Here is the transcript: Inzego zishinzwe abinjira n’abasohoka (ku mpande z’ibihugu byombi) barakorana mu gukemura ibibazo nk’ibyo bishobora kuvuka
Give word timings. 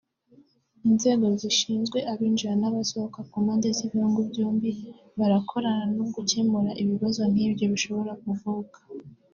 Inzego 0.89 1.25
zishinzwe 1.39 1.97
abinjira 2.11 2.53
n’abasohoka 2.57 3.19
(ku 3.29 3.35
mpande 3.43 3.67
z’ibihugu 3.77 4.19
byombi) 4.29 4.71
barakorana 5.19 5.85
mu 5.95 6.03
gukemura 6.15 6.71
ibibazo 6.81 7.21
nk’ibyo 7.31 7.65
bishobora 7.73 8.13
kuvuka 8.23 8.77